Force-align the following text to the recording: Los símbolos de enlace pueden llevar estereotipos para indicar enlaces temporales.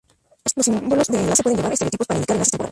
Los 0.55 0.65
símbolos 0.65 1.09
de 1.09 1.19
enlace 1.19 1.43
pueden 1.43 1.57
llevar 1.59 1.73
estereotipos 1.73 2.07
para 2.07 2.17
indicar 2.17 2.33
enlaces 2.33 2.51
temporales. 2.53 2.69